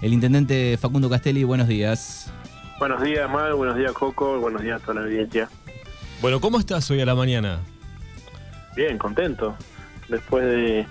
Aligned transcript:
El 0.00 0.12
intendente 0.12 0.76
Facundo 0.76 1.10
Castelli, 1.10 1.42
buenos 1.42 1.66
días. 1.66 2.32
Buenos 2.78 3.02
días, 3.02 3.28
Mal, 3.28 3.54
buenos 3.54 3.76
días, 3.76 3.92
Coco, 3.92 4.38
buenos 4.38 4.62
días 4.62 4.80
a 4.80 4.84
toda 4.84 5.00
la 5.00 5.06
audiencia. 5.06 5.48
Bueno, 6.22 6.40
¿cómo 6.40 6.60
estás 6.60 6.88
hoy 6.92 7.00
a 7.00 7.06
la 7.06 7.16
mañana? 7.16 7.58
Bien, 8.76 8.96
contento. 8.96 9.56
Después 10.08 10.44
de 10.44 10.86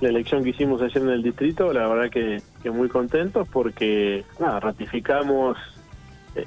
la 0.00 0.08
elección 0.08 0.42
que 0.42 0.50
hicimos 0.50 0.80
ayer 0.80 1.02
en 1.02 1.10
el 1.10 1.22
distrito, 1.22 1.70
la 1.74 1.86
verdad 1.86 2.10
que, 2.10 2.42
muy 2.70 2.88
contentos 2.88 3.46
porque 3.48 4.24
nada, 4.40 4.60
ratificamos 4.60 5.58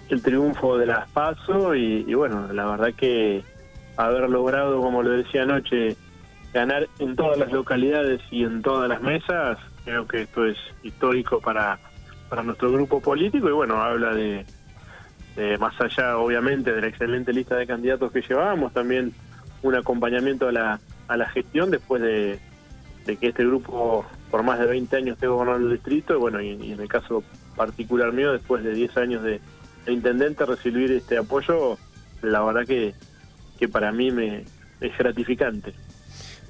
el 0.09 0.21
triunfo 0.23 0.77
de 0.77 0.87
las 0.87 1.07
PASO 1.11 1.75
y, 1.75 2.05
y 2.07 2.13
bueno, 2.15 2.51
la 2.51 2.65
verdad 2.65 2.93
que 2.95 3.43
haber 3.97 4.27
logrado, 4.29 4.81
como 4.81 5.03
lo 5.03 5.11
decía 5.11 5.43
anoche, 5.43 5.95
ganar 6.51 6.87
en 6.97 7.15
todas 7.15 7.37
las 7.37 7.51
localidades 7.51 8.21
y 8.31 8.43
en 8.43 8.63
todas 8.63 8.89
las 8.89 9.01
mesas, 9.01 9.59
creo 9.83 10.07
que 10.07 10.23
esto 10.23 10.45
es 10.45 10.57
histórico 10.83 11.39
para, 11.39 11.79
para 12.31 12.43
nuestro 12.43 12.71
grupo 12.71 13.01
político 13.01 13.49
y 13.49 13.51
bueno, 13.51 13.81
habla 13.81 14.15
de, 14.15 14.45
más 15.59 15.73
allá 15.81 16.17
obviamente 16.17 16.71
de 16.71 16.79
la 16.79 16.87
excelente 16.87 17.33
lista 17.33 17.57
de 17.57 17.67
candidatos 17.67 18.09
que 18.13 18.21
llevábamos, 18.21 18.71
también 18.71 19.11
un 19.61 19.75
acompañamiento 19.75 20.47
a 20.47 20.53
la, 20.53 20.79
a 21.09 21.17
la 21.17 21.27
gestión 21.27 21.71
después 21.71 22.01
de, 22.01 22.39
que 23.05 23.27
este 23.27 23.45
grupo 23.45 24.05
por 24.29 24.43
más 24.43 24.59
de 24.59 24.65
20 24.65 24.95
años 24.95 25.15
esté 25.15 25.27
gobernando 25.27 25.67
el 25.67 25.73
distrito 25.73 26.13
y 26.13 26.19
bueno, 26.19 26.39
y, 26.39 26.71
en 26.71 26.79
el 26.79 26.87
caso 26.87 27.21
particular 27.57 28.13
mío, 28.13 28.31
después 28.31 28.63
de 28.63 28.75
10 28.75 28.95
años 28.95 29.23
de, 29.23 29.41
intendente, 29.87 30.45
recibir 30.45 30.89
este 30.93 31.17
apoyo, 31.17 31.77
la 32.21 32.41
verdad 32.43 32.65
que, 32.65 32.93
que 33.59 33.67
para 33.67 33.91
mí 33.91 34.09
me 34.09 34.45
es 34.79 34.97
gratificante. 34.97 35.73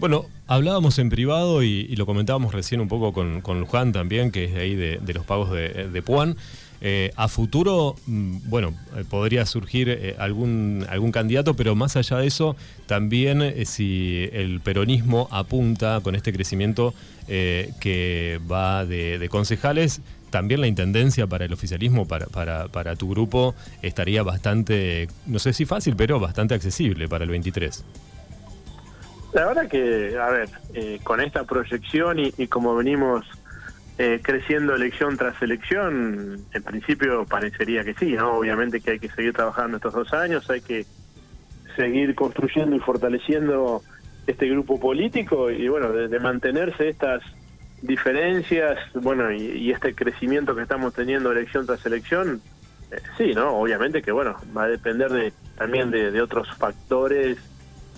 Bueno, 0.02 0.26
hablábamos 0.48 0.98
en 0.98 1.12
privado 1.12 1.62
y, 1.62 1.96
lo 1.96 2.08
comentábamos 2.08 2.56
recién 2.56 2.82
un 2.82 2.88
poco 2.88 3.14
con, 3.14 3.42
con, 3.42 3.60
Luján 3.60 3.92
también, 3.92 4.32
que 4.32 4.46
es 4.46 4.54
de 4.56 4.60
ahí 4.60 4.74
de, 4.74 5.14
los 5.14 5.24
pagos 5.28 5.52
de, 5.52 5.90
de 5.90 6.02
Puan. 6.02 6.38
Eh, 6.82 7.12
a 7.18 7.28
futuro, 7.28 7.96
mm, 8.08 8.50
bueno, 8.50 8.74
eh, 8.98 9.04
podría 9.08 9.46
surgir 9.46 9.90
eh, 9.90 10.16
algún, 10.18 10.88
algún 10.90 11.12
candidato, 11.12 11.54
pero 11.54 11.76
más 11.76 11.98
allá 11.98 12.18
de 12.18 12.26
eso, 12.26 12.56
también 12.88 13.54
si 13.68 14.28
el 14.34 14.60
peronismo 14.60 15.28
apunta 15.30 16.02
con 16.02 16.16
este 16.16 16.34
crecimiento 16.34 16.96
que 17.28 18.42
va 18.52 18.88
de, 18.88 19.28
concejales, 19.30 20.02
también 20.32 20.62
la 20.62 20.68
intendencia 20.68 21.28
para 21.28 21.46
el 21.46 21.54
oficialismo, 21.54 22.08
para, 22.08 22.26
para, 22.26 22.70
para 22.70 22.96
tu 22.96 23.08
grupo, 23.08 23.54
estaría 23.84 24.24
bastante, 24.24 25.08
no 25.28 25.38
sé 25.38 25.54
si 25.54 25.66
fácil, 25.66 25.96
pero 25.96 26.20
bastante 26.20 26.56
accesible 26.56 27.08
para 27.08 27.24
el 27.24 27.30
23. 27.30 27.86
La 29.34 29.46
verdad 29.46 29.70
que, 29.70 30.18
a 30.18 30.30
ver, 30.30 30.50
eh, 30.74 31.00
con 31.04 31.22
esta 31.22 31.46
proyección 31.46 32.20
y, 32.20 32.48
como 32.48 32.76
venimos 32.76 33.26
eh, 33.98 34.20
creciendo 34.22 34.76
elección 34.76 35.16
tras 35.16 35.42
elección, 35.42 36.44
en 36.54 36.64
principio 36.64 37.26
parecería 37.26 37.84
que 37.84 37.94
sí, 37.94 38.14
¿no? 38.14 38.34
Obviamente 38.34 38.82
que 38.82 38.92
hay 38.92 39.00
que 39.00 39.10
seguir 39.10 39.34
trabajando 39.34 39.78
estos 39.78 39.94
dos 39.94 40.14
años, 40.14 40.50
hay 40.50 40.62
que 40.62 40.86
seguir 41.78 42.14
construyendo 42.14 42.76
y 42.76 42.80
fortaleciendo 42.80 43.82
este 44.28 44.50
grupo 44.50 44.80
político 44.80 45.50
y 45.50 45.68
bueno, 45.70 45.92
de, 45.94 46.20
mantenerse 46.20 46.90
estas 46.90 47.24
diferencias, 47.82 48.78
bueno, 48.96 49.32
y, 49.32 49.72
este 49.72 49.96
crecimiento 49.96 50.56
que 50.56 50.64
estamos 50.64 50.94
teniendo 50.94 51.32
elección 51.32 51.66
tras 51.66 51.86
elección, 51.86 52.42
eh, 52.92 53.00
sí, 53.18 53.34
¿no? 53.34 53.52
Obviamente 53.52 54.02
que 54.02 54.12
bueno, 54.12 54.36
va 54.56 54.64
a 54.64 54.68
depender 54.68 55.10
de 55.10 55.32
también 55.58 55.90
de 55.90 56.22
otros 56.22 56.50
factores 56.58 57.38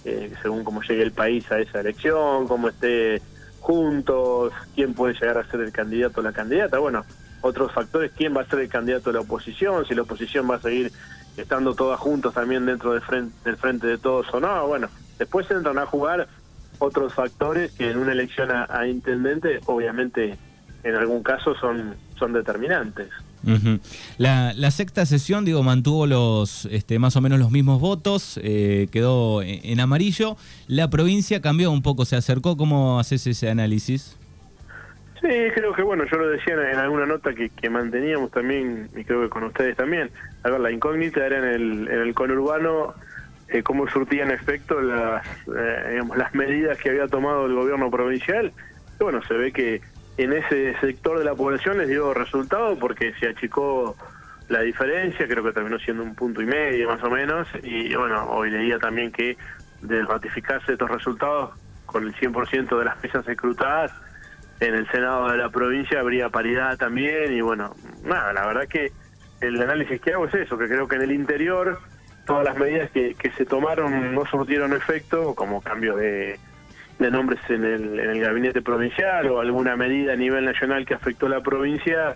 eh, 0.06 0.34
según 0.42 0.64
cómo 0.64 0.82
llegue 0.82 1.04
el 1.04 1.12
país 1.12 1.50
a 1.52 1.60
esa 1.60 1.80
elección, 1.80 2.48
cómo 2.48 2.70
esté 2.70 3.22
juntos, 3.60 4.52
quién 4.76 4.94
puede 4.94 5.14
llegar 5.14 5.38
a 5.38 5.50
ser 5.50 5.62
el 5.62 5.72
candidato 5.72 6.20
o 6.20 6.24
la 6.24 6.34
candidata. 6.34 6.80
Bueno, 6.80 7.06
otros 7.42 7.72
factores, 7.72 8.12
quién 8.16 8.36
va 8.36 8.42
a 8.42 8.46
ser 8.46 8.60
el 8.60 8.70
candidato 8.70 9.10
de 9.10 9.14
la 9.14 9.22
oposición, 9.22 9.86
si 9.86 9.96
la 9.96 10.02
oposición 10.02 10.50
va 10.50 10.56
a 10.56 10.62
seguir 10.62 10.92
estando 11.38 11.74
todas 11.74 12.00
juntos 12.00 12.34
también 12.34 12.66
dentro 12.66 12.94
del 12.94 13.02
frente, 13.02 13.34
del 13.46 13.58
frente 13.58 13.88
de 13.88 13.98
todos 13.98 14.34
o 14.34 14.40
no. 14.40 14.68
Bueno, 14.68 14.90
después 15.18 15.50
entran 15.50 15.78
a 15.78 15.86
jugar 15.86 16.28
otros 16.80 17.14
factores 17.14 17.72
que 17.72 17.92
en 17.92 17.98
una 17.98 18.12
elección 18.12 18.50
a 18.52 18.88
intendente 18.88 19.60
obviamente 19.68 20.38
en 20.84 20.96
algún 20.96 21.24
caso 21.24 21.56
son, 21.56 21.96
son 22.18 22.34
determinantes 22.34 23.10
la, 24.18 24.72
sexta 24.72 25.06
sesión, 25.06 25.46
digo, 25.46 25.64
mantuvo 25.64 26.08
los 26.08 26.66
este, 26.66 27.00
más 27.00 27.16
o 27.16 27.22
menos 27.22 27.40
los 27.40 27.52
mismos 27.52 27.80
votos, 27.82 28.40
eh, 28.44 28.88
quedó 28.92 29.42
en, 29.42 29.80
amarillo. 29.80 30.38
La 30.68 30.90
provincia 30.90 31.42
cambió 31.42 31.72
un 31.72 31.82
poco, 31.82 32.06
se 32.06 32.16
acercó. 32.16 32.58
¿Cómo 32.58 33.00
haces 33.00 33.28
ese 33.28 33.50
análisis? 33.50 34.18
Sí, 35.22 35.30
creo 35.56 35.74
que 35.74 35.84
bueno, 35.84 36.04
yo 36.12 36.18
lo 36.18 36.30
decía 36.30 36.54
en, 36.54 36.78
alguna 36.78 37.06
nota 37.06 37.32
que, 37.34 37.70
manteníamos 37.70 38.32
también, 38.32 38.90
y 38.96 39.04
creo 39.04 39.22
que 39.22 39.30
con 39.30 39.44
ustedes 39.44 39.78
también. 39.78 40.10
A 40.44 40.50
ver, 40.50 40.60
la 40.60 40.72
incógnita 40.72 41.26
era 41.26 41.38
en 41.38 41.46
el, 41.46 41.88
en 41.88 42.00
el 42.02 42.14
conurbano 42.14 42.94
eh, 43.50 43.62
cómo 43.62 43.88
surtían 43.88 44.32
efecto 44.32 44.82
las, 44.82 45.26
eh, 45.48 45.88
digamos, 45.92 46.18
las 46.18 46.34
medidas 46.34 46.78
que 46.78 46.90
había 46.90 47.08
tomado 47.08 47.46
el 47.46 47.54
gobierno 47.54 47.92
provincial. 47.92 48.52
Y 49.00 49.04
bueno, 49.04 49.22
se 49.28 49.34
ve 49.36 49.52
que 49.52 49.82
en 50.18 50.34
ese 50.34 50.78
sector 50.80 51.18
de 51.18 51.26
la 51.26 51.36
población 51.36 51.78
les 51.78 51.88
dio 51.88 52.14
resultado 52.14 52.78
porque 52.78 53.14
se 53.20 53.28
achicó 53.28 53.96
la 54.50 54.62
diferencia, 54.62 55.28
creo 55.28 55.44
que 55.44 55.52
terminó 55.52 55.80
siendo 55.80 56.04
un 56.04 56.16
punto 56.16 56.42
y 56.42 56.46
medio 56.46 56.90
más 56.90 57.04
o 57.04 57.10
menos, 57.10 57.48
y 57.64 57.96
bueno, 57.96 58.30
hoy 58.30 58.52
leía 58.52 58.78
también 58.78 59.12
que 59.12 59.38
de 59.82 60.04
ratificarse 60.04 60.74
estos 60.74 60.90
resultados 60.90 61.52
con 61.86 62.04
el 62.04 62.14
100% 62.14 62.78
de 62.78 62.86
las 62.86 63.02
mesas 63.02 63.28
escrutadas, 63.28 63.92
en 64.60 64.76
el 64.76 64.90
Senado 64.92 65.30
de 65.30 65.38
la 65.38 65.50
provincia 65.50 66.00
habría 66.00 66.30
paridad 66.30 66.78
también, 66.78 67.34
y 67.34 67.42
bueno, 67.42 67.76
nada, 68.04 68.34
la 68.34 68.46
verdad 68.46 68.68
que 68.68 68.92
el 69.42 69.62
análisis 69.62 70.00
que 70.00 70.14
hago 70.14 70.26
es 70.26 70.34
eso, 70.36 70.58
que 70.58 70.68
creo 70.68 70.88
que 70.88 70.96
en 70.96 71.02
el 71.04 71.12
interior 71.12 71.80
todas 72.26 72.46
las 72.46 72.58
medidas 72.58 72.90
que, 72.92 73.16
que 73.16 73.32
se 73.32 73.46
tomaron 73.46 74.14
no 74.14 74.26
surtieron 74.26 74.74
efecto, 74.74 75.36
como 75.36 75.62
cambio 75.62 75.96
de 75.96 76.40
de 77.00 77.12
nombres 77.12 77.40
en 77.50 77.64
el, 77.64 78.00
en 78.00 78.10
el 78.12 78.20
gabinete 78.20 78.62
provincial 78.62 79.28
o 79.28 79.40
alguna 79.40 79.76
medida 79.76 80.14
a 80.14 80.16
nivel 80.16 80.46
nacional 80.46 80.86
que 80.86 80.94
afectó 80.94 81.26
a 81.26 81.30
la 81.30 81.42
provincia, 81.42 82.16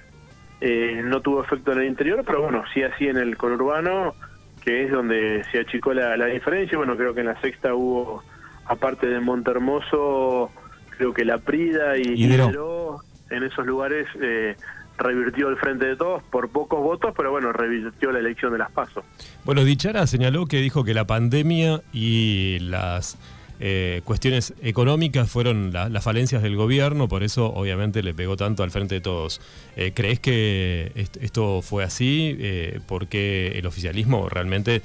eh, 0.62 1.02
no 1.04 1.22
tuvo 1.22 1.44
efecto 1.44 1.72
en 1.72 1.80
el 1.80 1.88
interior, 1.88 2.24
pero 2.26 2.44
bueno, 2.44 2.64
sí 2.74 2.84
así 2.84 3.08
en 3.08 3.18
el 3.18 3.38
conurbano, 3.38 4.16
que 4.64 4.84
es 4.84 4.92
donde 4.92 5.44
se 5.52 5.60
achicó 5.60 5.94
la, 5.94 6.26
diferencia. 6.26 6.78
Bueno, 6.78 6.96
creo 6.96 7.14
que 7.14 7.22
en 7.22 7.28
la 7.28 7.42
sexta 7.42 7.74
hubo, 7.74 8.24
aparte 8.66 9.08
de 9.08 9.20
Montermoso, 9.20 10.52
creo 10.98 11.14
que 11.14 11.26
La 11.26 11.38
Prida 11.38 11.98
y 11.98 12.14
Hidro, 12.16 13.02
en 13.30 13.44
esos 13.44 13.66
lugares 13.66 14.08
eh, 14.22 14.56
revirtió 14.98 15.50
el 15.50 15.58
frente 15.58 15.86
de 15.86 15.96
todos 15.96 16.24
por 16.24 16.50
pocos 16.50 16.80
votos, 16.80 17.14
pero 17.16 17.32
bueno, 17.32 17.52
revirtió 17.54 18.12
la 18.12 18.20
elección 18.20 18.52
de 18.52 18.60
las 18.60 18.72
PASO. 18.72 19.04
Bueno, 19.46 19.64
Dichara 19.64 20.08
señaló 20.08 20.48
que 20.48 20.58
dijo 20.58 20.84
que 20.84 20.94
la 20.94 21.06
pandemia 21.06 21.82
y 21.94 22.58
las 22.62 23.18
eh, 23.60 24.02
cuestiones 24.04 24.54
económicas 24.62 25.30
fueron 25.30 25.74
las 25.74 26.04
falencias 26.04 26.44
del 26.44 26.56
gobierno, 26.56 27.08
por 27.08 27.24
eso 27.24 27.48
obviamente 27.54 28.04
le 28.04 28.14
pegó 28.14 28.38
tanto 28.38 28.64
al 28.64 28.72
frente 28.72 28.96
de 28.96 29.02
todos. 29.02 29.42
Eh, 29.76 29.94
¿Crees 29.96 30.20
que 30.20 30.92
esto 30.96 31.62
fue 31.62 31.84
así? 31.84 32.36
Eh, 32.40 32.80
porque 32.88 33.54
el 33.56 33.66
oficialismo 33.66 34.30
realmente 34.30 34.82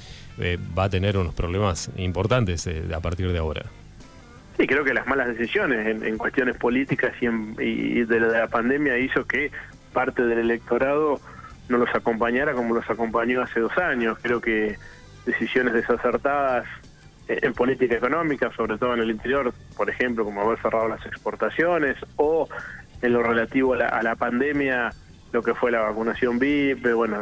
va 0.77 0.85
a 0.85 0.91
tener 0.91 1.19
unos 1.19 1.35
problemas 1.35 1.91
importantes 1.97 2.67
a 2.67 3.01
partir 3.01 3.31
de 3.31 3.39
ahora. 3.39 3.67
Sí, 4.57 4.67
creo 4.67 4.83
que 4.83 4.95
las 4.95 5.07
malas 5.07 5.29
decisiones 5.29 6.03
en, 6.03 6.19
cuestiones 6.19 6.57
políticas 6.57 7.13
y, 7.21 8.03
de, 8.03 8.21
la 8.21 8.49
pandemia 8.49 8.99
hizo 8.99 9.27
que 9.27 9.51
parte 9.93 10.25
del 10.25 10.39
electorado 10.39 11.21
no 11.69 11.79
los 11.79 11.95
acompañara 11.95 12.55
como 12.55 12.75
los 12.75 12.89
acompañó 12.89 13.43
hace 13.43 13.61
dos 13.61 13.77
años. 13.79 14.19
Creo 14.23 14.41
que 14.41 14.79
decisiones 15.27 15.75
desacertadas 15.75 16.67
en 17.29 17.55
política 17.55 17.97
económica, 17.97 18.51
sobre 18.57 18.79
todo 18.79 18.95
en 18.95 19.01
el 19.01 19.11
interior, 19.11 19.53
por 19.77 19.89
ejemplo, 19.89 20.25
como 20.25 20.43
haber 20.43 20.61
cerrado 20.61 20.89
las 20.89 21.05
exportaciones 21.07 21.97
o 22.17 22.49
en 23.01 23.13
lo 23.13 23.23
relativo 23.23 23.75
a 23.75 24.03
la, 24.03 24.17
pandemia, 24.17 24.91
lo 25.33 25.43
que 25.43 25.55
fue 25.55 25.71
la 25.71 25.81
vacunación 25.81 26.39
VIP, 26.39 26.93
bueno, 26.95 27.21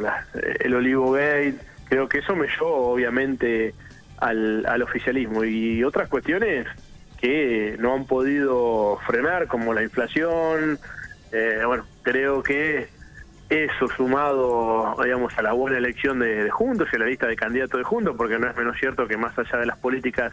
el 0.60 0.74
Olivo 0.74 1.12
Gate, 1.12 1.56
creo 1.88 2.08
que 2.08 2.18
eso 2.18 2.36
me 2.36 2.48
llevó 2.48 2.92
obviamente 2.92 3.74
al, 4.18 4.66
al 4.66 4.82
oficialismo. 4.82 5.44
Y 5.44 5.82
otras 5.84 6.08
cuestiones 6.08 6.66
que 7.20 7.76
no 7.78 7.94
han 7.94 8.06
podido 8.06 8.98
frenar, 9.06 9.46
como 9.46 9.74
la 9.74 9.82
inflación, 9.82 10.78
eh, 11.32 11.62
bueno, 11.66 11.86
creo 12.02 12.42
que 12.42 12.88
eso 13.50 13.88
sumado, 13.88 14.94
digamos, 15.02 15.36
a 15.36 15.42
la 15.42 15.52
buena 15.52 15.76
elección 15.76 16.20
de, 16.20 16.48
Juntos 16.50 16.88
y 16.92 16.96
a 16.96 17.00
la 17.00 17.06
lista 17.06 17.26
de 17.26 17.34
candidatos 17.34 17.78
de 17.78 17.84
Juntos, 17.84 18.14
porque 18.16 18.38
no 18.38 18.48
es 18.48 18.56
menos 18.56 18.76
cierto 18.78 19.08
que 19.08 19.16
más 19.16 19.36
allá 19.36 19.58
de 19.58 19.66
las 19.66 19.76
políticas 19.78 20.32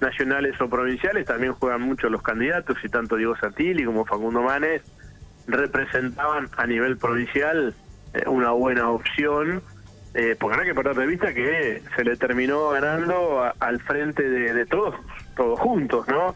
nacionales 0.00 0.58
o 0.60 0.68
provinciales, 0.68 1.26
también 1.26 1.52
juegan 1.52 1.82
mucho 1.82 2.08
los 2.08 2.22
candidatos, 2.22 2.78
y 2.82 2.88
tanto 2.88 3.16
Diego 3.16 3.36
Santilli 3.36 3.84
como 3.84 4.06
Facundo 4.06 4.42
Manes 4.42 4.82
representaban 5.46 6.48
a 6.56 6.66
nivel 6.66 6.96
provincial 6.96 7.74
eh, 8.14 8.22
una 8.26 8.52
buena 8.52 8.90
opción, 8.90 9.62
eh, 10.14 10.34
porque 10.40 10.56
no 10.56 10.62
hay 10.62 10.68
que 10.68 10.74
perder 10.74 10.96
de 10.96 11.06
vista 11.06 11.34
que 11.34 11.82
se 11.94 12.04
le 12.04 12.16
terminó 12.16 12.70
ganando 12.70 13.44
al 13.60 13.80
frente 13.80 14.22
de, 14.22 14.54
de 14.54 14.64
todos, 14.64 14.94
todos 15.36 15.60
juntos, 15.60 16.08
¿no? 16.08 16.34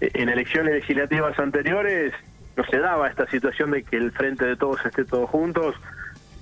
En 0.00 0.28
elecciones 0.28 0.74
legislativas 0.74 1.36
anteriores 1.38 2.12
no 2.56 2.64
se 2.64 2.78
daba 2.78 3.08
esta 3.08 3.26
situación 3.28 3.70
de 3.72 3.82
que 3.82 3.96
el 3.96 4.12
frente 4.12 4.44
de 4.44 4.56
todos 4.56 4.84
esté 4.84 5.04
todos 5.04 5.28
juntos, 5.30 5.74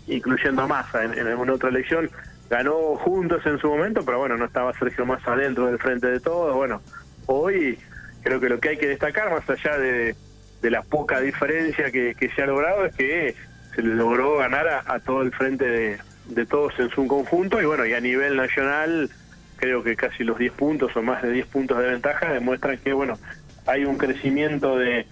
incluyendo 0.06 0.66
Massa 0.68 1.04
en, 1.04 1.18
en 1.18 1.26
alguna 1.26 1.54
otra 1.54 1.70
elección. 1.70 2.10
Ganó 2.50 2.96
juntos 2.96 3.44
en 3.46 3.58
su 3.58 3.68
momento, 3.68 4.04
pero 4.04 4.18
bueno, 4.18 4.36
no 4.36 4.44
estaba 4.44 4.74
Sergio 4.74 5.06
Massa 5.06 5.34
dentro 5.36 5.66
del 5.66 5.78
frente 5.78 6.08
de 6.08 6.20
todos. 6.20 6.54
Bueno, 6.54 6.82
hoy 7.26 7.78
creo 8.22 8.40
que 8.40 8.48
lo 8.48 8.60
que 8.60 8.70
hay 8.70 8.76
que 8.76 8.88
destacar, 8.88 9.30
más 9.30 9.48
allá 9.48 9.78
de, 9.78 10.14
la 10.62 10.82
poca 10.82 11.20
diferencia 11.20 11.90
que, 11.90 12.30
se 12.34 12.42
ha 12.42 12.46
logrado, 12.46 12.84
es 12.84 12.94
que 12.94 13.34
se 13.74 13.82
le 13.82 13.94
logró 13.94 14.36
ganar 14.36 14.82
a, 14.86 15.00
todo 15.00 15.22
el 15.22 15.32
frente 15.32 15.64
de, 15.64 15.98
de 16.26 16.46
todos 16.46 16.78
en 16.78 16.90
su 16.90 17.06
conjunto 17.06 17.60
y 17.60 17.64
bueno, 17.64 17.86
y 17.86 17.94
a 17.94 18.00
nivel 18.00 18.36
nacional 18.36 19.10
creo 19.56 19.82
que 19.82 19.96
casi 19.96 20.24
los 20.24 20.38
10 20.38 20.52
puntos 20.52 20.96
o 20.96 21.02
más 21.02 21.22
de 21.22 21.30
10 21.30 21.46
puntos 21.46 21.78
de 21.78 21.86
ventaja 21.86 22.32
demuestran 22.32 22.78
que 22.78 22.92
bueno, 22.92 23.18
hay 23.66 23.84
un 23.84 23.96
crecimiento 23.96 24.76
de, 24.76 25.06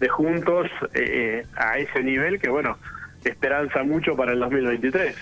de 0.00 0.08
juntos 0.08 0.68
eh, 0.94 1.44
a 1.56 1.78
ese 1.78 2.02
nivel 2.02 2.40
que 2.40 2.48
bueno, 2.48 2.76
esperanza 3.24 3.82
mucho 3.82 4.14
para 4.16 4.32
el 4.32 4.40
2023. 4.40 5.16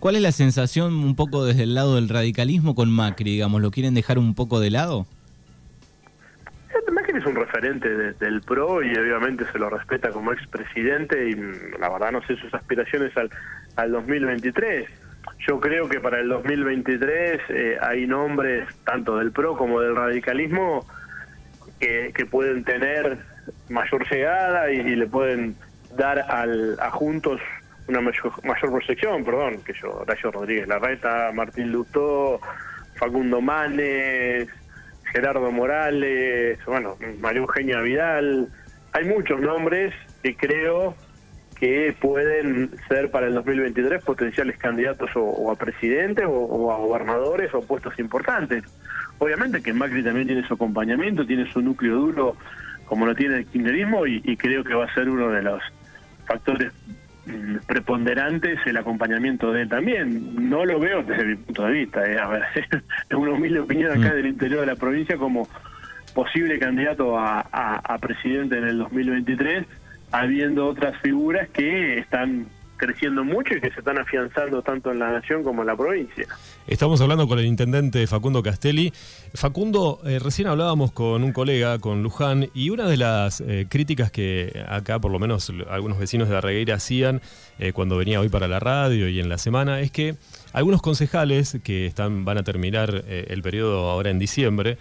¿Cuál 0.00 0.16
es 0.16 0.22
la 0.22 0.32
sensación 0.32 0.94
un 0.94 1.16
poco 1.16 1.44
desde 1.44 1.62
el 1.64 1.74
lado 1.74 1.94
del 1.94 2.08
radicalismo 2.08 2.74
con 2.74 2.90
Macri, 2.90 3.32
digamos, 3.32 3.62
lo 3.62 3.70
quieren 3.70 3.94
dejar 3.94 4.18
un 4.18 4.34
poco 4.34 4.60
de 4.60 4.70
lado? 4.70 5.06
Eh, 6.70 6.90
Macri 6.90 7.18
es 7.18 7.26
un 7.26 7.36
referente 7.36 7.88
del 7.88 8.40
PRO 8.42 8.82
y 8.82 8.94
obviamente 8.96 9.44
se 9.52 9.58
lo 9.58 9.70
respeta 9.70 10.10
como 10.10 10.32
expresidente 10.32 11.30
y 11.30 11.36
mm, 11.36 11.80
la 11.80 11.88
verdad 11.88 12.12
no 12.12 12.22
sé 12.26 12.36
sus 12.36 12.52
aspiraciones 12.52 13.16
al, 13.16 13.30
al 13.76 13.92
2023 13.92 14.88
yo 15.46 15.60
creo 15.60 15.88
que 15.88 16.00
para 16.00 16.20
el 16.20 16.28
2023 16.28 17.40
eh, 17.48 17.76
hay 17.80 18.06
nombres 18.06 18.68
tanto 18.84 19.18
del 19.18 19.32
PRO 19.32 19.56
como 19.56 19.80
del 19.80 19.96
radicalismo 19.96 20.86
que, 21.80 22.26
pueden 22.30 22.62
tener 22.62 23.18
mayor 23.68 24.08
llegada 24.10 24.70
y, 24.70 24.96
le 24.96 25.06
pueden 25.06 25.56
dar 25.96 26.18
al, 26.20 26.78
a 26.80 26.90
Juntos 26.90 27.40
una 27.88 28.00
mayor, 28.00 28.32
mayor 28.44 28.70
proyección, 28.70 29.24
perdón, 29.24 29.62
que 29.64 29.72
yo, 29.74 29.90
Horacio 29.90 30.30
Rodríguez 30.30 30.68
Larreta, 30.68 31.30
Martín 31.34 31.72
Lutó, 31.72 32.40
Facundo 32.94 33.40
Manes, 33.40 34.48
Gerardo 35.12 35.50
Morales, 35.50 36.58
bueno, 36.66 36.96
María 37.20 37.40
Eugenia 37.40 37.80
Vidal, 37.80 38.48
hay 38.92 39.04
muchos 39.04 39.40
nombres 39.40 39.92
que 40.22 40.36
creo 40.36 40.94
que 41.62 41.94
pueden 42.00 42.70
ser 42.88 43.10
para 43.10 43.28
el 43.28 43.34
2023 43.34 44.02
potenciales 44.02 44.58
candidatos 44.58 45.10
o, 45.14 45.50
a 45.50 45.54
presidentes 45.54 46.24
o, 46.28 46.72
a 46.72 46.76
gobernadores 46.76 47.54
o 47.54 47.62
puestos 47.62 47.98
importantes. 47.98 48.64
Obviamente 49.18 49.62
que 49.62 49.72
Macri 49.72 50.02
también 50.02 50.26
tiene 50.26 50.46
su 50.46 50.54
acompañamiento, 50.54 51.24
tiene 51.24 51.50
su 51.52 51.60
núcleo 51.60 51.94
duro 51.94 52.36
como 52.92 53.06
lo 53.06 53.14
tiene 53.14 53.38
el 53.38 53.46
kirchnerismo 53.46 54.06
y, 54.06 54.36
creo 54.36 54.62
que 54.62 54.74
va 54.74 54.84
a 54.84 54.92
ser 54.92 55.08
uno 55.08 55.30
de 55.30 55.40
los 55.40 55.62
factores 56.26 56.74
mm, 57.24 57.64
preponderantes 57.66 58.58
el 58.66 58.76
acompañamiento 58.76 59.50
de 59.50 59.62
él 59.62 59.68
también. 59.70 60.50
No 60.50 60.66
lo 60.66 60.78
veo 60.78 61.02
desde 61.02 61.24
mi 61.24 61.36
punto 61.36 61.64
de 61.64 61.72
vista, 61.72 62.04
eh. 62.04 62.18
a 62.18 62.28
ver, 62.28 62.42
es 63.08 63.16
una 63.16 63.32
humilde 63.32 63.60
opinión 63.60 63.92
acá 63.92 64.12
mm. 64.12 64.16
del 64.16 64.26
interior 64.26 64.60
de 64.60 64.66
la 64.66 64.76
provincia 64.76 65.16
como 65.16 65.48
posible 66.12 66.58
candidato 66.58 67.18
a, 67.18 67.40
a 67.40 67.96
presidente 67.96 68.58
en 68.58 68.64
el 68.64 68.76
2023 68.76 69.64
habiendo 70.10 70.66
otras 70.66 70.94
figuras 71.00 71.48
que 71.48 71.96
están 71.96 72.44
creciendo 72.82 73.22
mucho 73.22 73.54
y 73.54 73.60
que 73.60 73.70
se 73.70 73.78
están 73.78 73.96
afianzando 73.96 74.60
tanto 74.60 74.90
en 74.90 74.98
la 74.98 75.12
nación 75.12 75.44
como 75.44 75.62
en 75.62 75.68
la 75.68 75.76
provincia. 75.76 76.26
Estamos 76.66 77.00
hablando 77.00 77.28
con 77.28 77.38
el 77.38 77.46
intendente 77.46 78.04
Facundo 78.08 78.42
Castelli. 78.42 78.92
Facundo, 79.34 80.00
eh, 80.04 80.18
recién 80.18 80.48
hablábamos 80.48 80.90
con 80.90 81.22
un 81.22 81.32
colega, 81.32 81.78
con 81.78 82.02
Luján, 82.02 82.48
y 82.54 82.70
una 82.70 82.88
de 82.88 82.96
las 82.96 83.40
eh, 83.40 83.66
críticas 83.68 84.10
que 84.10 84.64
acá, 84.68 84.98
por 84.98 85.12
lo 85.12 85.20
menos 85.20 85.52
algunos 85.70 85.96
vecinos 86.00 86.28
de 86.28 86.36
Arregueira 86.36 86.74
hacían 86.74 87.20
eh, 87.60 87.72
cuando 87.72 87.96
venía 87.96 88.20
hoy 88.20 88.28
para 88.28 88.48
la 88.48 88.58
radio 88.58 89.08
y 89.08 89.20
en 89.20 89.28
la 89.28 89.38
semana, 89.38 89.80
es 89.80 89.92
que 89.92 90.16
algunos 90.52 90.82
concejales 90.82 91.58
que 91.62 91.86
están, 91.86 92.24
van 92.24 92.38
a 92.38 92.42
terminar 92.42 93.04
el 93.08 93.42
periodo 93.42 93.90
ahora 93.90 94.10
en 94.10 94.18
diciembre, 94.18 94.78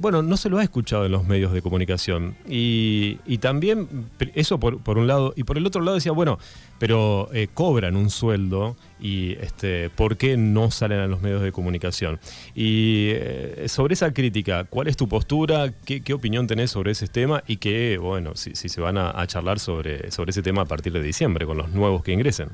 bueno, 0.00 0.22
no 0.22 0.36
se 0.36 0.48
lo 0.48 0.58
ha 0.58 0.62
escuchado 0.62 1.06
en 1.06 1.12
los 1.12 1.24
medios 1.24 1.52
de 1.52 1.62
comunicación. 1.62 2.36
Y, 2.48 3.18
y 3.26 3.38
también, 3.38 3.88
eso 4.34 4.58
por, 4.58 4.80
por 4.82 4.98
un 4.98 5.06
lado, 5.06 5.32
y 5.36 5.44
por 5.44 5.58
el 5.58 5.66
otro 5.66 5.82
lado 5.82 5.96
decía, 5.96 6.12
bueno, 6.12 6.38
pero 6.78 7.28
cobran 7.54 7.96
un 7.96 8.10
sueldo 8.10 8.76
y 9.02 9.32
este, 9.40 9.90
por 9.90 10.16
qué 10.16 10.36
no 10.36 10.70
salen 10.70 11.00
a 11.00 11.06
los 11.06 11.20
medios 11.20 11.42
de 11.42 11.52
comunicación. 11.52 12.20
Y 12.54 13.08
eh, 13.10 13.64
sobre 13.68 13.94
esa 13.94 14.14
crítica, 14.14 14.64
¿cuál 14.64 14.88
es 14.88 14.96
tu 14.96 15.08
postura? 15.08 15.72
¿Qué, 15.84 16.14
opinión 16.14 16.46
tenés 16.46 16.70
sobre 16.70 16.92
ese 16.92 17.08
tema? 17.08 17.42
Y 17.46 17.56
qué, 17.56 17.98
bueno, 17.98 18.36
si, 18.36 18.54
si 18.54 18.68
se 18.68 18.80
van 18.80 18.96
a, 18.96 19.26
charlar 19.26 19.58
sobre, 19.58 20.10
sobre 20.10 20.30
ese 20.30 20.42
tema 20.42 20.62
a 20.62 20.66
partir 20.66 20.92
de 20.92 21.02
diciembre 21.02 21.46
con 21.46 21.56
los 21.56 21.70
nuevos 21.70 22.02
que 22.02 22.12
ingresen. 22.12 22.48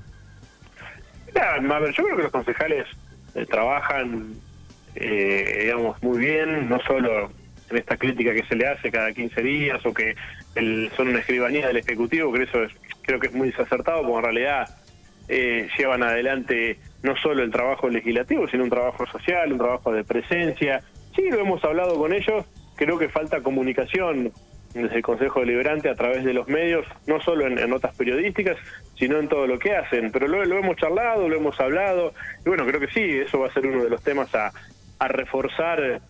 A 1.37 1.79
ver, 1.79 1.93
yo 1.93 2.05
creo 2.05 2.17
que 2.17 2.23
los 2.25 2.33
concejales 2.33 2.87
eh, 3.35 3.47
trabajan, 3.47 4.35
eh, 4.95 5.61
digamos, 5.63 6.03
muy 6.03 6.19
bien, 6.19 6.69
no 6.69 6.81
solo 6.81 7.31
en 7.71 7.77
esta 7.77 7.97
crítica 7.97 8.33
que 8.33 8.45
se 8.45 8.57
le 8.57 8.67
hace 8.67 8.91
cada 8.91 9.13
15 9.13 9.43
días 9.43 9.85
o 9.85 9.93
que 9.93 10.17
son 10.97 11.09
una 11.09 11.21
escribanía 11.21 11.69
del 11.69 11.77
Ejecutivo, 11.77 12.33
que 12.33 12.45
eso 12.45 12.63
es, 12.65 12.73
creo 13.03 13.21
que 13.21 13.29
es 13.29 13.35
muy 13.35 13.51
desacertado, 13.51 14.03
como 14.03 14.19
en 14.19 14.25
realidad 14.25 14.69
eh, 15.29 15.69
llevan 15.77 16.03
adelante 16.03 16.79
no 17.03 17.15
solo 17.17 17.43
el 17.43 17.51
trabajo 17.51 17.89
legislativo, 17.89 18.49
sino 18.49 18.65
un 18.65 18.71
trabajo 18.71 19.07
social, 19.07 19.53
un 19.53 19.59
trabajo 19.59 19.93
de 19.93 20.03
presencia. 20.05 20.83
Sí, 21.15 21.31
lo 21.31 21.41
hemos 21.41 21.63
hablado 21.65 21.97
con 21.97 22.13
ellos, 22.13 22.47
creo 22.77 22.99
que 22.99 23.09
falta 23.09 23.41
comunicación 23.41 24.33
desde 24.75 24.97
el 24.97 25.03
Consejo 25.03 25.41
Deliberante 25.41 25.89
a 25.89 25.95
través 25.95 26.25
de 26.25 26.33
los 26.33 26.49
medios, 26.49 26.87
no 27.07 27.21
solo 27.21 27.47
en, 27.47 27.71
notas 27.71 27.97
periodísticas, 27.97 28.57
sino 28.97 29.19
en 29.19 29.29
todo 29.29 29.47
lo 29.47 29.59
que 29.59 29.75
hacen. 29.75 30.11
Pero 30.13 30.29
lo, 30.29 30.45
lo, 30.45 30.59
hemos 30.59 30.77
charlado, 30.77 31.29
lo 31.29 31.37
hemos 31.37 31.59
hablado, 31.61 32.13
y 32.45 32.49
bueno, 32.49 32.67
creo 32.67 32.81
que 32.81 32.89
sí, 32.89 33.19
eso 33.19 33.41
va 33.41 33.49
a 33.49 33.53
ser 33.53 33.67
uno 33.67 33.83
de 33.83 33.91
los 33.91 34.03
temas 34.03 34.35
a, 34.35 34.53
reforzar 35.09 36.01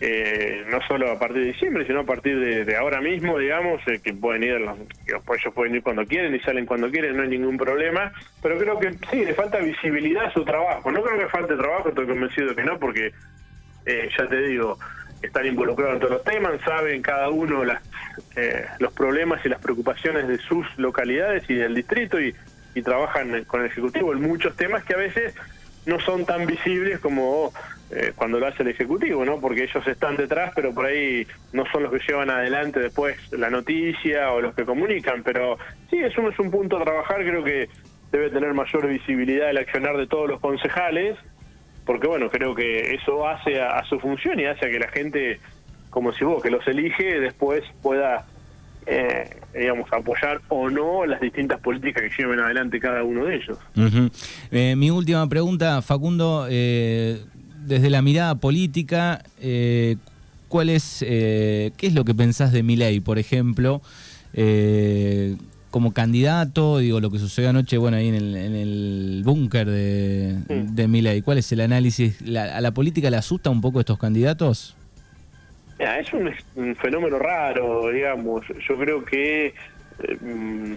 eh, 0.00 0.64
no 0.70 0.80
solo 0.88 1.12
a 1.12 1.18
partir 1.18 1.42
de 1.42 1.52
diciembre, 1.52 1.86
sino 1.86 2.00
a 2.00 2.04
partir 2.04 2.64
de, 2.64 2.76
ahora 2.76 3.00
mismo, 3.02 3.38
digamos, 3.38 3.82
eh, 3.88 4.00
que 4.02 4.14
pueden 4.14 4.42
ir, 4.42 4.58
los, 4.60 4.78
ellos 5.06 5.54
pueden 5.54 5.74
ir 5.74 5.82
cuando 5.82 6.06
quieren 6.06 6.34
y 6.34 6.40
salen 6.40 6.64
cuando 6.64 6.90
quieren, 6.90 7.16
no 7.16 7.24
hay 7.24 7.28
ningún 7.28 7.58
problema, 7.58 8.10
pero 8.42 8.56
creo 8.56 8.78
que 8.78 8.92
sí, 9.10 9.24
le 9.24 9.34
falta 9.34 9.58
visibilidad 9.58 10.26
a 10.26 10.32
su 10.32 10.44
trabajo. 10.44 10.90
No 10.90 11.02
creo 11.02 11.18
que 11.18 11.28
falte 11.28 11.56
trabajo, 11.56 11.90
estoy 11.90 12.06
convencido 12.06 12.54
que 12.54 12.64
no, 12.64 12.78
porque 12.78 13.12
eh, 13.84 14.08
ya 14.16 14.26
te 14.26 14.40
digo, 14.42 14.78
están 15.22 15.46
involucrados 15.46 15.94
en 15.94 16.00
todos 16.00 16.12
los 16.14 16.24
temas, 16.24 16.60
saben 16.64 17.02
cada 17.02 17.28
uno 17.30 17.64
las, 17.64 17.82
los 18.78 18.92
problemas 18.92 19.44
y 19.44 19.48
las 19.48 19.60
preocupaciones 19.60 20.28
de 20.28 20.38
sus 20.38 20.66
localidades 20.76 21.44
y 21.48 21.54
del 21.54 21.74
distrito 21.74 22.20
y, 22.20 22.34
trabajan 22.84 23.42
con 23.46 23.62
el 23.62 23.66
Ejecutivo 23.66 24.12
en 24.12 24.22
muchos 24.22 24.54
temas 24.54 24.84
que 24.84 24.94
a 24.94 24.98
veces 24.98 25.34
no 25.84 25.98
son 25.98 26.24
tan 26.24 26.46
visibles 26.46 27.00
como 27.00 27.52
eh, 27.90 28.12
cuando 28.14 28.38
lo 28.38 28.46
hace 28.46 28.62
el 28.62 28.68
Ejecutivo, 28.68 29.24
¿no? 29.24 29.40
Porque 29.40 29.64
ellos 29.64 29.84
están 29.84 30.16
detrás, 30.16 30.52
pero 30.54 30.72
por 30.72 30.86
ahí 30.86 31.26
no 31.52 31.64
son 31.72 31.82
los 31.82 31.92
que 31.92 31.98
llevan 32.06 32.30
adelante 32.30 32.78
después 32.78 33.16
la 33.32 33.50
noticia 33.50 34.30
o 34.30 34.40
los 34.40 34.54
que 34.54 34.64
comunican, 34.64 35.24
pero 35.24 35.58
sí, 35.90 35.98
eso 35.98 36.28
es 36.28 36.38
un 36.38 36.52
punto 36.52 36.76
a 36.76 36.84
trabajar, 36.84 37.24
creo 37.24 37.42
que 37.42 37.68
debe 38.12 38.30
tener 38.30 38.54
mayor 38.54 38.86
visibilidad 38.86 39.50
el 39.50 39.58
accionar 39.58 39.96
de 39.96 40.06
todos 40.06 40.28
los 40.28 40.40
concejales, 40.40 41.16
porque 41.88 42.06
bueno, 42.06 42.28
creo 42.28 42.54
que 42.54 42.94
eso 42.94 43.26
hace 43.26 43.62
a, 43.62 43.82
su 43.88 43.98
función 43.98 44.38
y 44.38 44.44
hace 44.44 44.66
a 44.66 44.70
que 44.70 44.78
la 44.78 44.88
gente, 44.88 45.40
como 45.88 46.12
si 46.12 46.22
vos, 46.22 46.42
que 46.42 46.50
los 46.50 46.68
elige, 46.68 47.18
después 47.18 47.64
pueda 47.80 48.26
eh, 48.86 49.30
digamos, 49.58 49.90
apoyar 49.90 50.42
o 50.50 50.68
no 50.68 51.06
las 51.06 51.18
distintas 51.18 51.58
políticas 51.60 52.02
que 52.02 52.22
lleven 52.22 52.40
adelante 52.40 52.78
cada 52.78 53.02
uno 53.02 53.24
de 53.24 53.36
ellos. 53.36 53.58
Eh, 54.50 54.76
mi 54.76 54.90
última 54.90 55.26
pregunta, 55.30 55.80
Facundo, 55.80 56.46
eh, 56.50 57.22
desde 57.64 57.88
la 57.88 58.02
mirada 58.02 58.34
política, 58.34 59.22
¿cuál 60.48 60.68
es, 60.68 60.98
¿qué 61.00 61.72
es 61.80 61.94
lo 61.94 62.04
que 62.04 62.14
pensás 62.14 62.52
de 62.52 62.62
Milei, 62.62 63.00
por 63.00 63.18
ejemplo? 63.18 63.80
Eh, 64.34 65.36
como 65.70 65.92
candidato, 65.92 66.78
digo, 66.78 67.00
lo 67.00 67.10
que 67.10 67.18
sucedió 67.18 67.50
anoche, 67.50 67.76
bueno, 67.78 67.96
ahí 67.96 68.08
en 68.08 68.14
el, 68.14 69.22
búnker 69.24 69.66
de, 69.66 70.36
de 70.48 70.88
Milei, 70.88 71.22
¿cuál 71.22 71.38
es 71.38 71.52
el 71.52 71.60
análisis? 71.60 72.22
¿A 72.36 72.60
la 72.60 72.70
política 72.72 73.10
le 73.10 73.16
asusta 73.16 73.50
un 73.50 73.60
poco 73.60 73.80
estos 73.80 73.98
candidatos? 73.98 74.76
es 75.78 76.12
un, 76.12 76.74
fenómeno 76.76 77.18
raro, 77.18 77.90
digamos. 77.90 78.44
Yo 78.68 78.76
creo 78.76 79.04
que 79.04 79.54
mm, 80.20 80.74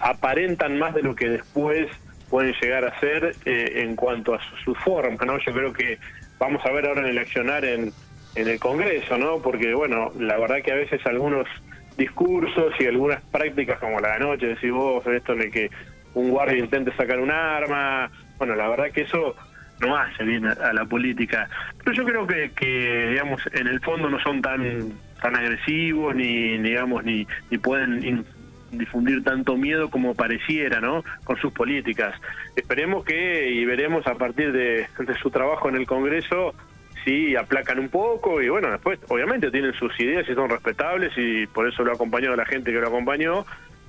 aparentan 0.00 0.78
más 0.78 0.94
de 0.94 1.02
lo 1.02 1.14
que 1.14 1.28
después 1.28 1.88
pueden 2.28 2.54
llegar 2.60 2.84
a 2.84 2.98
ser 3.00 3.34
eh, 3.44 3.82
en 3.82 3.96
cuanto 3.96 4.34
a 4.34 4.40
su, 4.64 4.74
forma, 4.74 5.24
¿no? 5.24 5.38
Yo 5.38 5.52
creo 5.52 5.72
que 5.72 5.98
vamos 6.38 6.64
a 6.64 6.70
ver 6.70 6.86
ahora 6.86 7.02
en 7.02 7.08
el 7.08 7.18
accionar 7.18 7.64
en, 7.64 7.92
en 8.34 8.48
el 8.48 8.58
Congreso, 8.58 9.16
¿no? 9.16 9.40
Porque, 9.40 9.74
bueno, 9.74 10.12
la 10.18 10.36
verdad 10.36 10.62
que 10.62 10.72
a 10.72 10.76
veces 10.76 11.04
algunos 11.06 11.46
discursos 11.98 12.72
y 12.78 12.86
algunas 12.86 13.20
prácticas 13.24 13.78
como 13.78 14.00
la 14.00 14.08
de 14.08 14.14
anoche, 14.14 14.46
decís 14.46 14.70
vos, 14.70 15.06
esto 15.06 15.32
el 15.34 15.50
que 15.50 15.70
un 16.14 16.30
guardia 16.30 16.56
intente 16.56 16.92
sacar 16.96 17.20
un 17.20 17.30
arma, 17.30 18.10
bueno, 18.38 18.54
la 18.54 18.68
verdad 18.68 18.90
que 18.90 19.02
eso 19.02 19.34
no 19.80 19.96
hace 19.96 20.24
bien 20.24 20.46
a, 20.46 20.72
la 20.72 20.84
política. 20.86 21.50
Pero 21.84 21.92
yo 21.92 22.04
creo 22.04 22.26
que, 22.26 22.52
que, 22.52 23.08
digamos, 23.10 23.42
en 23.52 23.66
el 23.66 23.80
fondo 23.80 24.08
no 24.08 24.18
son 24.20 24.40
tan 24.40 24.92
tan 25.20 25.34
agresivos 25.34 26.14
ni, 26.14 26.58
digamos, 26.58 27.04
ni, 27.04 27.26
ni 27.50 27.58
pueden 27.58 28.24
difundir 28.70 29.24
tanto 29.24 29.56
miedo 29.56 29.90
como 29.90 30.14
pareciera, 30.14 30.80
¿no? 30.80 31.04
Con 31.24 31.36
sus 31.38 31.52
políticas. 31.52 32.14
Esperemos 32.54 33.04
que, 33.04 33.50
y 33.50 33.64
veremos 33.64 34.06
a 34.06 34.14
partir 34.14 34.52
de, 34.52 34.86
de 34.98 35.18
su 35.20 35.30
trabajo 35.30 35.68
en 35.68 35.76
el 35.76 35.86
Congreso, 35.86 36.54
si 37.04 37.36
aplacan 37.36 37.78
un 37.78 37.88
poco 37.88 38.42
y 38.42 38.48
bueno, 38.48 38.70
después 38.70 38.98
obviamente 39.08 39.50
tienen 39.50 39.72
sus 39.74 39.98
ideas 40.00 40.28
y 40.28 40.34
son 40.34 40.50
respetables 40.50 41.12
y 41.16 41.46
por 41.46 41.68
eso 41.68 41.84
lo 41.84 41.92
ha 41.92 41.94
acompañado 41.94 42.36
la 42.36 42.46
gente 42.46 42.72
que 42.72 42.80
lo 42.80 42.88
acompañó. 42.88 43.44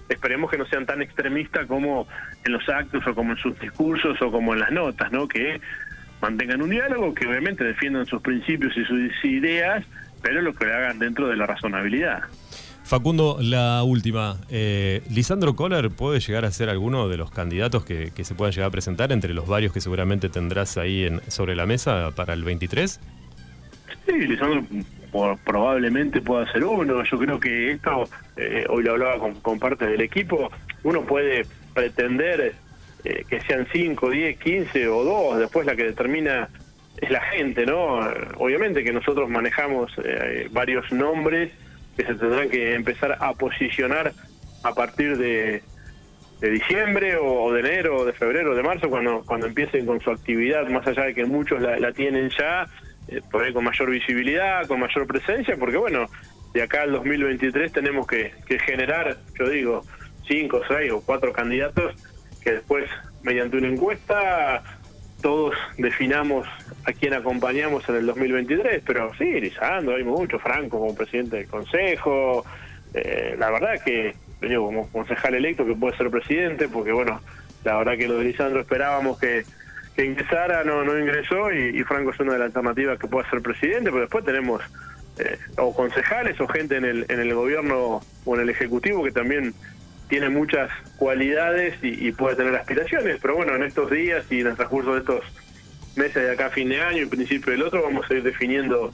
Esperemos 0.07 0.49
que 0.49 0.57
no 0.57 0.65
sean 0.65 0.85
tan 0.85 1.01
extremistas 1.01 1.67
como 1.67 2.07
en 2.43 2.51
los 2.51 2.67
actos 2.67 3.05
o 3.05 3.13
como 3.13 3.33
en 3.33 3.37
sus 3.37 3.59
discursos 3.59 4.19
o 4.21 4.31
como 4.31 4.53
en 4.53 4.61
las 4.61 4.71
notas, 4.71 5.11
¿no? 5.11 5.27
Que 5.27 5.61
mantengan 6.21 6.61
un 6.61 6.71
diálogo, 6.71 7.13
que 7.13 7.27
obviamente 7.27 7.63
defiendan 7.63 8.05
sus 8.05 8.21
principios 8.21 8.75
y 8.75 8.85
sus 8.85 9.25
ideas, 9.25 9.85
pero 10.21 10.41
lo 10.41 10.53
que 10.53 10.65
le 10.65 10.73
hagan 10.73 10.99
dentro 10.99 11.27
de 11.27 11.35
la 11.35 11.45
razonabilidad. 11.45 12.23
Facundo, 12.89 13.37
la 13.39 13.83
última. 13.83 14.37
Eh, 14.49 15.03
¿Lisandro 15.11 15.55
Kohler 15.55 15.91
puede 15.91 16.19
llegar 16.21 16.43
a 16.43 16.49
ser 16.49 16.69
alguno 16.69 17.07
de 17.07 17.17
los 17.17 17.29
candidatos 17.29 17.85
que, 17.85 18.11
se 18.23 18.33
puedan 18.33 18.51
llegar 18.51 18.69
a 18.69 18.71
presentar 18.71 19.11
entre 19.11 19.35
los 19.35 19.47
varios 19.47 19.71
que 19.71 19.79
seguramente 19.79 20.27
tendrás 20.27 20.75
ahí 20.75 21.05
en, 21.05 21.21
sobre 21.27 21.55
la 21.55 21.67
mesa 21.67 22.09
para 22.15 22.33
el 22.33 22.43
23? 22.43 22.99
Sí, 24.07 24.11
Lisandro 24.11 24.65
probablemente 25.45 26.19
pueda 26.19 26.51
ser 26.51 26.63
uno. 26.63 27.03
Yo 27.03 27.19
creo 27.19 27.39
que 27.39 27.73
esto, 27.73 28.09
eh, 28.35 28.65
hoy 28.67 28.81
lo 28.81 28.93
hablaba 28.93 29.19
con, 29.39 29.59
parte 29.59 29.85
del 29.85 30.01
equipo, 30.01 30.49
uno 30.81 31.03
puede 31.03 31.45
pretender 31.75 32.55
eh, 33.03 33.23
que 33.29 33.39
sean 33.41 33.67
5, 33.71 34.09
10, 34.09 34.39
15 34.39 34.87
o 34.87 35.03
2, 35.03 35.37
después 35.37 35.67
la 35.67 35.75
que 35.75 35.83
determina 35.83 36.49
es 36.97 37.11
la 37.11 37.21
gente, 37.21 37.67
¿no? 37.67 37.99
Obviamente 38.37 38.83
que 38.83 38.91
nosotros 38.91 39.29
manejamos 39.29 39.91
eh, 40.03 40.47
varios 40.51 40.91
nombres 40.91 41.51
que 41.99 42.05
se 42.05 42.15
tendrán 42.15 42.49
que 42.49 42.75
empezar 42.75 43.17
a 43.19 43.33
posicionar 43.33 44.13
a 44.63 44.73
partir 44.73 45.17
de, 45.17 45.61
de 46.39 46.49
diciembre 46.49 47.17
o, 47.17 47.51
de 47.51 47.59
enero 47.59 47.97
o 47.97 48.05
de 48.05 48.13
febrero 48.13 48.53
o 48.53 48.55
de 48.55 48.63
marzo 48.63 48.89
cuando 48.89 49.21
cuando 49.25 49.47
empiecen 49.47 49.85
con 49.85 49.99
su 49.99 50.09
actividad 50.09 50.65
más 50.69 50.87
allá 50.87 51.03
de 51.03 51.13
que 51.13 51.25
muchos 51.25 51.61
la, 51.61 51.91
tienen 51.91 52.29
ya 52.29 52.67
eh, 53.09 53.19
por 53.29 53.43
ahí 53.43 53.51
con 53.51 53.65
mayor 53.65 53.89
visibilidad 53.89 54.65
con 54.65 54.79
mayor 54.79 55.07
presencia 55.07 55.57
porque 55.57 55.75
bueno 55.75 56.05
de 56.53 56.61
acá 56.61 56.83
al 56.83 56.93
2023 56.93 57.73
tenemos 57.73 58.07
que, 58.07 58.31
que 58.45 58.59
generar 58.59 59.17
yo 59.37 59.49
digo 59.49 59.81
cinco 60.25 60.61
seis 60.69 60.93
o 60.93 61.01
cuatro 61.01 61.33
candidatos 61.33 61.95
que 62.41 62.53
después 62.53 62.89
mediante 63.23 63.57
una 63.57 63.67
encuesta 63.67 64.63
todos 65.21 65.53
definamos 65.77 66.47
a 66.85 66.93
quién 66.93 67.13
acompañamos 67.13 67.87
en 67.89 67.95
el 67.95 68.05
2023, 68.05 68.81
pero 68.85 69.11
sí, 69.17 69.25
Lisandro, 69.25 69.95
hay 69.95 70.03
mucho, 70.03 70.39
Franco 70.39 70.79
como 70.79 70.95
presidente 70.95 71.37
del 71.37 71.47
Consejo, 71.47 72.45
eh, 72.93 73.35
la 73.37 73.51
verdad 73.51 73.81
que, 73.83 74.15
yo 74.41 74.65
como 74.65 74.89
concejal 74.89 75.35
electo 75.35 75.65
que 75.65 75.75
puede 75.75 75.97
ser 75.97 76.09
presidente, 76.09 76.67
porque 76.67 76.91
bueno, 76.91 77.21
la 77.63 77.77
verdad 77.77 77.97
que 77.97 78.07
lo 78.07 78.17
de 78.17 78.25
Lisandro 78.25 78.61
esperábamos 78.61 79.19
que, 79.19 79.43
que 79.95 80.05
ingresara, 80.05 80.63
no, 80.63 80.83
no 80.83 80.97
ingresó, 80.97 81.51
y, 81.51 81.83
Franco 81.83 82.11
es 82.11 82.19
una 82.19 82.33
de 82.33 82.39
las 82.39 82.47
alternativas 82.47 82.97
que 82.97 83.07
puede 83.07 83.29
ser 83.29 83.41
presidente, 83.41 83.91
pero 83.91 84.01
después 84.01 84.23
tenemos 84.23 84.61
eh, 85.19 85.37
o 85.57 85.75
concejales 85.75 86.39
o 86.39 86.47
gente 86.47 86.77
en 86.77 86.85
el, 86.85 87.05
en 87.09 87.19
el 87.19 87.33
gobierno 87.33 88.01
o 88.25 88.35
en 88.35 88.41
el 88.41 88.49
Ejecutivo 88.49 89.03
que 89.03 89.11
también 89.11 89.53
tiene 90.09 90.29
muchas 90.29 90.69
cualidades 90.97 91.75
y, 91.83 92.11
puede 92.11 92.35
tener 92.35 92.55
aspiraciones, 92.55 93.19
pero 93.21 93.35
bueno, 93.35 93.55
en 93.55 93.63
estos 93.63 93.91
días 93.91 94.25
y 94.31 94.41
en 94.41 94.47
el 94.47 94.55
transcurso 94.55 94.93
de 94.93 94.99
estos 94.99 95.23
meses 95.99 96.23
de 96.23 96.31
acá 96.31 96.47
a 96.47 96.49
fin 96.49 96.69
de 96.69 96.81
año 96.81 97.03
y 97.03 97.05
principio 97.05 97.51
del 97.51 97.63
otro 97.63 97.83
vamos 97.83 98.09
a 98.09 98.13
ir 98.13 98.23
definiendo 98.23 98.93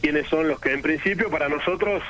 quiénes 0.00 0.28
son 0.28 0.48
los 0.48 0.60
que 0.60 0.72
en 0.72 0.80
principio 0.80 1.28
para 1.28 1.48
nosotros 1.48 2.02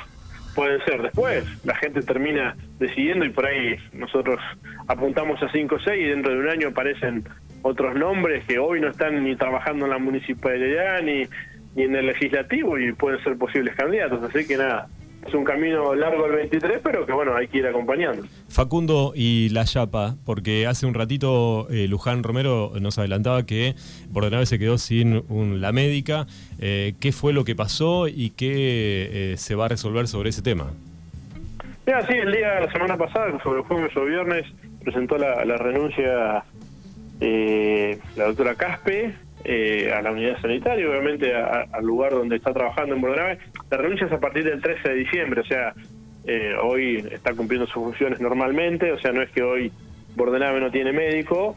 pueden 0.53 0.83
ser 0.85 1.01
después. 1.01 1.43
La 1.65 1.75
gente 1.75 2.01
termina 2.01 2.55
decidiendo 2.79 3.25
y 3.25 3.29
por 3.29 3.45
ahí 3.45 3.75
nosotros 3.93 4.39
apuntamos 4.87 5.41
a 5.41 5.51
5 5.51 5.75
o 5.75 5.79
6 5.79 5.99
y 5.99 6.09
dentro 6.09 6.31
de 6.31 6.39
un 6.39 6.47
año 6.47 6.67
aparecen 6.69 7.27
otros 7.63 7.95
nombres 7.95 8.45
que 8.45 8.59
hoy 8.59 8.79
no 8.79 8.89
están 8.89 9.23
ni 9.23 9.35
trabajando 9.35 9.85
en 9.85 9.91
la 9.91 9.97
municipalidad 9.97 11.01
ni, 11.01 11.23
ni 11.75 11.83
en 11.83 11.95
el 11.95 12.05
legislativo 12.05 12.77
y 12.77 12.93
pueden 12.93 13.21
ser 13.23 13.37
posibles 13.37 13.75
candidatos. 13.75 14.23
Así 14.23 14.47
que 14.47 14.55
nada, 14.55 14.87
es 15.25 15.33
un 15.33 15.43
camino 15.43 15.95
largo 15.95 16.25
el 16.27 16.33
23, 16.33 16.79
pero 16.83 17.05
que 17.05 17.13
bueno, 17.13 17.35
hay 17.35 17.47
que 17.47 17.59
ir 17.59 17.67
acompañando. 17.67 18.23
Facundo 18.47 19.13
y 19.15 19.49
la 19.49 19.63
Yapa, 19.63 20.15
porque 20.25 20.67
hace 20.67 20.85
un 20.85 20.93
ratito 20.93 21.67
eh, 21.69 21.87
Luján 21.87 22.23
Romero 22.23 22.71
nos 22.79 22.97
adelantaba 22.99 23.45
que 23.45 23.75
Bordenave 24.09 24.45
se 24.45 24.59
quedó 24.59 24.77
sin 24.77 25.23
la 25.61 25.71
médica. 25.71 26.27
Eh, 26.59 26.93
¿Qué 26.99 27.11
fue 27.11 27.33
lo 27.33 27.43
que 27.43 27.55
pasó 27.55 28.07
y 28.07 28.31
qué 28.31 29.33
eh, 29.33 29.37
se 29.37 29.55
va 29.55 29.65
a 29.65 29.69
resolver 29.69 30.07
sobre 30.07 30.29
ese 30.29 30.41
tema? 30.41 30.71
Mira, 31.85 32.05
sí, 32.07 32.13
el 32.13 32.31
día, 32.31 32.59
la 32.59 32.71
semana 32.71 32.97
pasada, 32.97 33.37
sobre 33.43 33.59
el 33.59 33.65
jueves 33.65 33.95
o 33.95 34.05
viernes, 34.05 34.45
presentó 34.83 35.17
la, 35.17 35.43
la 35.45 35.57
renuncia 35.57 36.43
la 37.19 38.25
doctora 38.25 38.55
Caspe, 38.55 39.15
eh, 39.47 39.93
a 39.93 40.01
la 40.01 40.11
unidad 40.11 40.41
sanitaria, 40.41 40.89
obviamente 40.89 41.31
al 41.35 41.85
lugar 41.85 42.13
donde 42.13 42.35
está 42.35 42.51
trabajando 42.51 42.95
en 42.95 43.01
Bordenave. 43.01 43.37
La 43.77 43.93
es 43.93 44.11
a 44.11 44.19
partir 44.19 44.45
del 44.45 44.61
13 44.61 44.87
de 44.87 44.95
diciembre, 44.95 45.41
o 45.41 45.45
sea, 45.45 45.73
eh, 46.25 46.53
hoy 46.63 47.05
está 47.11 47.33
cumpliendo 47.33 47.67
sus 47.67 47.83
funciones 47.83 48.21
normalmente, 48.21 48.91
o 48.91 48.99
sea, 48.99 49.11
no 49.11 49.21
es 49.21 49.29
que 49.31 49.43
hoy 49.43 49.71
Bordenave 50.15 50.61
no 50.61 50.71
tiene 50.71 50.93
médico. 50.93 51.55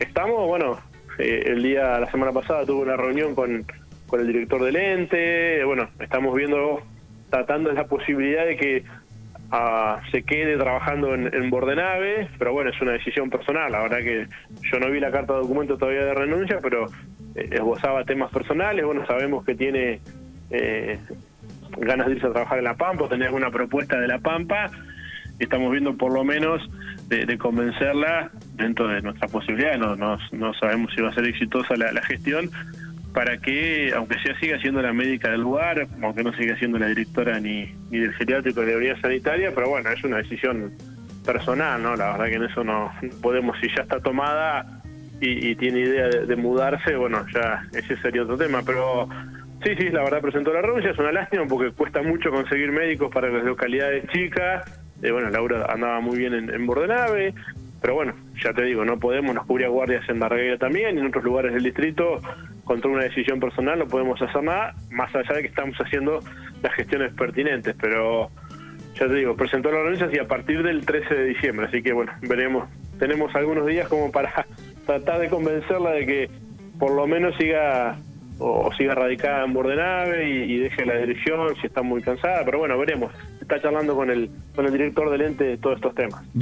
Estamos, 0.00 0.48
bueno, 0.48 0.80
eh, 1.18 1.44
el 1.46 1.62
día, 1.62 2.00
la 2.00 2.10
semana 2.10 2.32
pasada 2.32 2.66
tuve 2.66 2.82
una 2.82 2.96
reunión 2.96 3.36
con, 3.36 3.64
con 4.08 4.20
el 4.20 4.26
director 4.26 4.62
del 4.64 4.74
ente, 4.74 5.64
bueno, 5.64 5.88
estamos 6.00 6.34
viendo, 6.34 6.82
tratando 7.30 7.70
la 7.72 7.86
posibilidad 7.86 8.44
de 8.44 8.56
que 8.56 8.84
se 10.10 10.22
quede 10.22 10.56
trabajando 10.56 11.14
en, 11.14 11.32
en, 11.32 11.50
Bordenave, 11.50 12.28
pero 12.38 12.52
bueno, 12.52 12.70
es 12.70 12.80
una 12.80 12.92
decisión 12.92 13.30
personal. 13.30 13.70
La 13.70 13.82
verdad 13.82 13.98
que 13.98 14.26
yo 14.62 14.78
no 14.80 14.90
vi 14.90 15.00
la 15.00 15.10
carta 15.10 15.34
de 15.34 15.40
documento 15.40 15.76
todavía 15.76 16.04
de 16.04 16.14
renuncia, 16.14 16.58
pero 16.60 16.86
eh, 17.34 17.48
esbozaba 17.52 18.04
temas 18.04 18.32
personales. 18.32 18.84
Bueno, 18.84 19.06
sabemos 19.06 19.44
que 19.44 19.54
tiene 19.54 20.00
eh, 20.50 20.98
ganas 21.78 22.06
de 22.06 22.14
irse 22.14 22.26
a 22.26 22.32
trabajar 22.32 22.58
en 22.58 22.64
La 22.64 22.76
Pampa, 22.76 23.04
o 23.04 23.08
tener 23.08 23.28
alguna 23.28 23.50
propuesta 23.50 23.98
de 23.98 24.08
La 24.08 24.18
Pampa. 24.18 24.70
Estamos 25.38 25.70
viendo 25.72 25.96
por 25.96 26.12
lo 26.12 26.22
menos 26.22 26.60
de, 27.08 27.38
convencerla 27.38 28.30
dentro 28.54 28.88
de 28.88 29.02
nuestras 29.02 29.30
posibilidades. 29.30 29.78
No, 29.78 29.96
no, 29.96 30.54
sabemos 30.54 30.92
si 30.94 31.00
va 31.00 31.10
a 31.10 31.14
ser 31.14 31.24
exitosa 31.24 31.76
la, 31.76 32.02
gestión, 32.02 32.50
para 33.12 33.38
que, 33.38 33.92
aunque 33.96 34.18
sea 34.20 34.38
siga 34.38 34.58
siendo 34.60 34.80
la 34.82 34.92
médica 34.92 35.30
del 35.30 35.40
lugar, 35.40 35.88
aunque 36.02 36.22
no 36.22 36.32
siga 36.34 36.56
siendo 36.58 36.78
la 36.78 36.86
directora 36.86 37.40
ni, 37.40 37.72
del 37.90 38.12
geriátrico 38.14 38.60
de 38.60 38.72
la 38.72 38.78
unidad 38.78 39.00
sanitaria, 39.00 39.52
pero 39.54 39.70
bueno, 39.70 39.90
es 39.90 40.04
una 40.04 40.18
decisión 40.18 40.72
personal, 41.24 41.82
¿no? 41.82 41.96
La 41.96 42.12
verdad 42.12 42.26
que 42.26 42.34
en 42.34 42.44
eso 42.44 42.62
no 42.62 42.92
podemos, 43.20 43.56
si 43.60 43.68
ya 43.74 43.82
está 43.82 44.00
tomada 44.00 44.80
y, 45.20 45.54
tiene 45.56 45.80
idea 45.80 46.08
de, 46.08 46.36
mudarse, 46.36 46.96
bueno, 46.96 47.26
ya 47.34 47.62
ese 47.72 47.96
sería 48.00 48.22
otro 48.22 48.38
tema, 48.38 48.62
pero 48.64 49.08
sí, 49.64 49.74
sí, 49.78 49.88
la 49.90 50.02
verdad 50.04 50.20
presentó 50.20 50.52
la 50.52 50.62
renuncia, 50.62 50.90
es 50.90 50.98
una 50.98 51.12
lástima 51.12 51.44
porque 51.46 51.72
cuesta 51.72 52.02
mucho 52.02 52.30
conseguir 52.30 52.72
médicos 52.72 53.10
para 53.12 53.28
las 53.28 53.44
localidades 53.44 54.06
chicas, 54.08 54.64
eh, 55.02 55.10
bueno, 55.10 55.30
Laura 55.30 55.66
andaba 55.70 56.00
muy 56.00 56.18
bien 56.18 56.34
en, 56.34 56.50
en 56.50 56.66
Bordenave, 56.66 57.34
pero 57.80 57.94
bueno, 57.94 58.14
ya 58.42 58.52
te 58.52 58.62
digo, 58.62 58.84
no 58.84 58.98
podemos, 58.98 59.34
nos 59.34 59.46
cubría 59.46 59.68
guardias 59.68 60.06
en 60.08 60.18
Barreguera 60.18 60.58
también, 60.58 60.98
en 60.98 61.06
otros 61.06 61.24
lugares 61.24 61.54
del 61.54 61.62
distrito, 61.62 62.20
contra 62.64 62.90
una 62.90 63.04
decisión 63.04 63.40
personal 63.40 63.78
no 63.78 63.86
podemos 63.86 64.20
hacer 64.20 64.42
nada, 64.42 64.74
más 64.90 65.14
allá 65.14 65.34
de 65.34 65.42
que 65.42 65.48
estamos 65.48 65.76
haciendo 65.78 66.20
las 66.62 66.74
gestiones 66.74 67.12
pertinentes, 67.14 67.74
pero 67.80 68.30
ya 68.94 69.08
te 69.08 69.14
digo, 69.14 69.34
presentó 69.34 69.72
la 69.72 69.82
renuncia 69.82 70.08
y 70.12 70.18
a 70.18 70.28
partir 70.28 70.62
del 70.62 70.84
13 70.84 71.14
de 71.14 71.24
diciembre, 71.24 71.66
así 71.66 71.82
que 71.82 71.92
bueno, 71.92 72.12
veremos, 72.22 72.68
tenemos 72.98 73.34
algunos 73.34 73.66
días 73.66 73.88
como 73.88 74.12
para 74.12 74.46
tratar 74.86 75.20
de 75.20 75.28
convencerla 75.28 75.92
de 75.92 76.06
que 76.06 76.30
por 76.78 76.92
lo 76.92 77.06
menos 77.06 77.34
siga 77.36 77.98
o, 78.40 78.70
siga 78.76 78.94
radicada 78.94 79.44
en 79.44 79.52
Bordenave 79.52 80.28
y, 80.28 80.52
y 80.52 80.58
deje 80.58 80.84
la 80.84 80.96
dirección 80.96 81.54
si 81.60 81.66
está 81.66 81.82
muy 81.82 82.02
cansada, 82.02 82.44
pero 82.44 82.58
bueno, 82.58 82.78
veremos. 82.78 83.12
Está 83.40 83.60
charlando 83.60 83.94
con 83.94 84.10
el, 84.10 84.30
con 84.54 84.66
el 84.66 84.72
director 84.72 85.10
del 85.10 85.22
ente 85.22 85.44
de 85.44 85.58
todos 85.58 85.76
estos 85.76 85.94
temas. 85.94 86.24